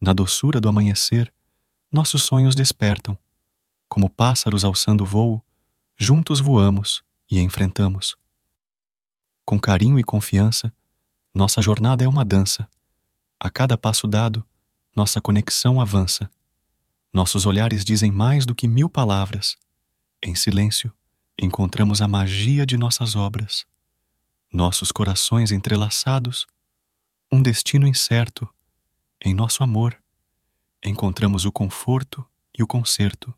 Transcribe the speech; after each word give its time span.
Na 0.00 0.12
doçura 0.12 0.60
do 0.60 0.68
amanhecer, 0.68 1.32
nossos 1.90 2.22
sonhos 2.22 2.54
despertam. 2.54 3.18
Como 3.88 4.10
pássaros 4.10 4.64
alçando 4.64 5.04
voo, 5.04 5.42
juntos 5.96 6.40
voamos 6.40 7.02
e 7.30 7.40
enfrentamos. 7.40 8.16
Com 9.44 9.58
carinho 9.58 9.98
e 9.98 10.04
confiança, 10.04 10.72
nossa 11.32 11.62
jornada 11.62 12.04
é 12.04 12.08
uma 12.08 12.24
dança. 12.24 12.68
A 13.38 13.48
cada 13.48 13.78
passo 13.78 14.06
dado, 14.06 14.44
nossa 14.94 15.20
conexão 15.20 15.80
avança. 15.80 16.30
Nossos 17.12 17.46
olhares 17.46 17.84
dizem 17.84 18.10
mais 18.10 18.44
do 18.44 18.54
que 18.54 18.66
mil 18.66 18.88
palavras. 18.90 19.56
Em 20.22 20.34
silêncio, 20.34 20.92
encontramos 21.40 22.02
a 22.02 22.08
magia 22.08 22.66
de 22.66 22.76
nossas 22.76 23.14
obras. 23.14 23.66
Nossos 24.52 24.90
corações 24.90 25.52
entrelaçados, 25.52 26.46
um 27.30 27.42
destino 27.42 27.86
incerto. 27.86 28.48
Em 29.20 29.34
nosso 29.34 29.62
amor, 29.62 29.98
encontramos 30.84 31.44
o 31.44 31.52
conforto 31.52 32.24
e 32.56 32.62
o 32.62 32.66
conserto 32.66 33.34